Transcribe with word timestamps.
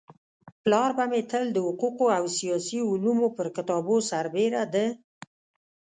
پلار 0.63 0.89
به 0.97 1.05
مي 1.11 1.21
تل 1.31 1.45
د 1.53 1.57
حقوقو 1.67 2.05
او 2.17 2.25
سياسي 2.37 2.79
علومو 2.91 3.27
پر 3.37 3.47
كتابو 3.57 3.95
سربيره 4.09 4.63
د 4.73 4.75